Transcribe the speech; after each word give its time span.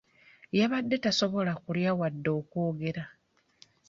Yabadde 0.59 0.95
tasobola 1.03 1.53
kulya 1.63 1.91
wadde 1.99 2.29
okwogera. 2.39 3.03